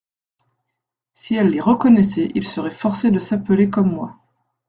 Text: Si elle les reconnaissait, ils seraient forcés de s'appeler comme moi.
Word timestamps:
Si 1.13 1.35
elle 1.35 1.49
les 1.49 1.59
reconnaissait, 1.59 2.29
ils 2.33 2.43
seraient 2.47 2.71
forcés 2.71 3.11
de 3.11 3.19
s'appeler 3.19 3.69
comme 3.69 3.91
moi. 3.93 4.15